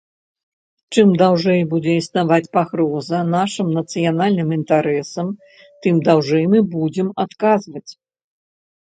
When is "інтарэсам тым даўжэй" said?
4.59-6.45